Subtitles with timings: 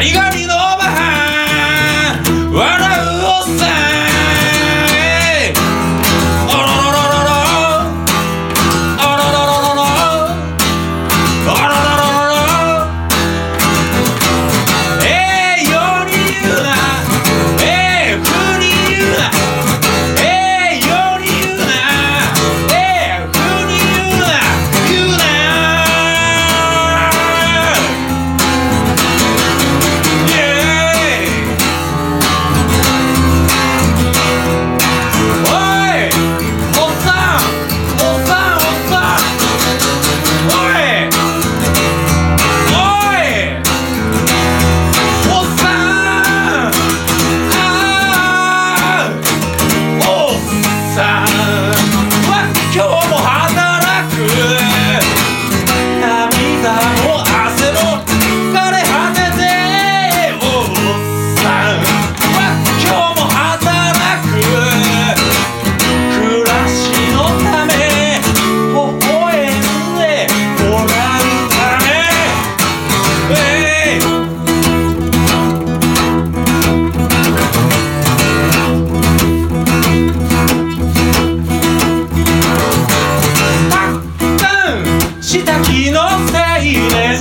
[0.00, 0.39] りがみ
[85.30, 87.16] した気のせいね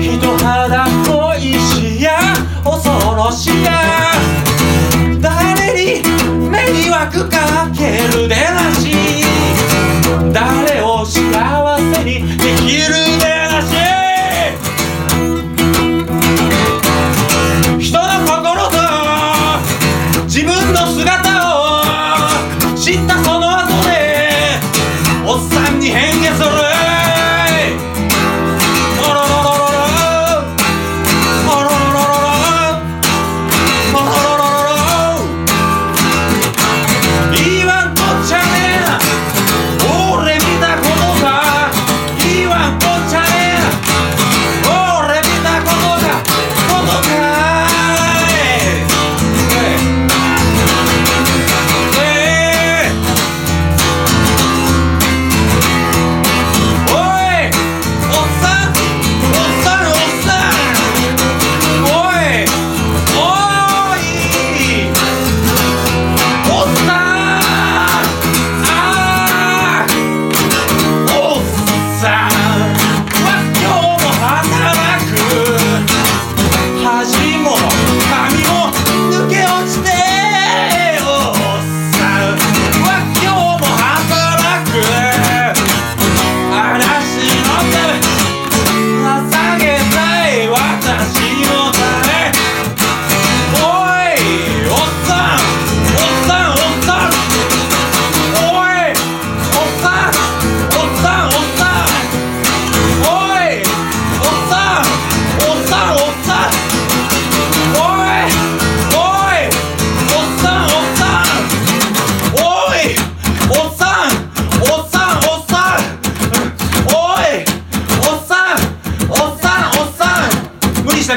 [0.00, 2.20] 人肌恋しや
[2.62, 4.12] 恐ろしや。
[5.20, 6.00] 誰に
[6.48, 7.49] 迷惑か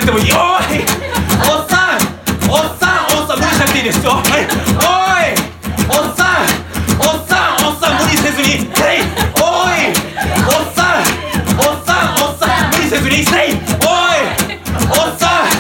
[0.04, 2.04] くてもいいおいおっさん
[2.52, 4.92] おっさんおっさん無理しなくていいですよはいお
[5.24, 5.32] い
[5.88, 6.52] おっさん
[7.00, 9.00] おっさんおっさん無理せずにはい。
[9.40, 9.96] おい
[10.44, 11.08] おっさん
[11.58, 14.28] おっさんおっさん無理せずにはいおい
[14.76, 15.56] おっさん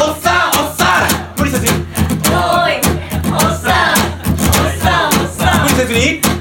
[0.00, 1.70] おっさんおっさん無理せずに
[2.32, 2.80] おい
[3.28, 6.31] おっさんおっさんおっさん無理せずに。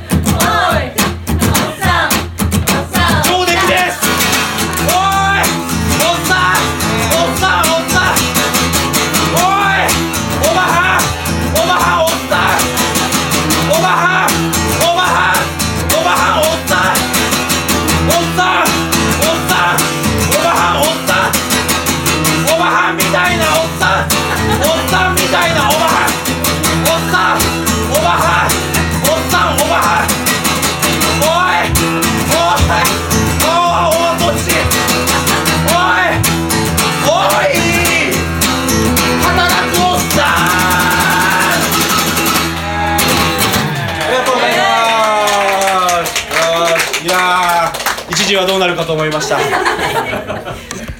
[48.35, 50.40] はどうなるかと思いました。